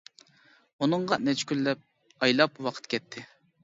[0.85, 1.87] ئۇنىڭغا نەچچە كۈنلەپ
[2.25, 3.31] ئايلاپ ۋاقىت كەتتى.